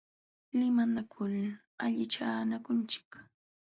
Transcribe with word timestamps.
Limanakul 0.59 1.35
allichanakunchik. 1.85 3.09